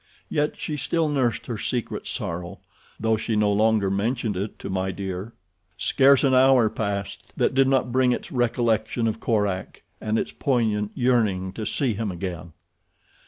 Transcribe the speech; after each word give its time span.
Yet 0.29 0.57
she 0.57 0.77
still 0.77 1.09
nursed 1.09 1.45
her 1.45 1.59
secret 1.59 2.07
sorrow, 2.07 2.59
though 2.99 3.17
she 3.17 3.35
no 3.35 3.53
longer 3.53 3.91
mentioned 3.91 4.35
it 4.35 4.57
to 4.57 4.67
My 4.67 4.89
Dear. 4.89 5.33
Scarce 5.77 6.23
an 6.23 6.33
hour 6.33 6.71
passed 6.71 7.31
that 7.37 7.53
did 7.53 7.67
not 7.67 7.91
bring 7.91 8.11
its 8.11 8.31
recollection 8.31 9.07
of 9.07 9.19
Korak, 9.19 9.83
and 10.01 10.17
its 10.17 10.31
poignant 10.31 10.89
yearning 10.95 11.53
to 11.53 11.67
see 11.67 11.93
him 11.93 12.11
again. 12.11 12.53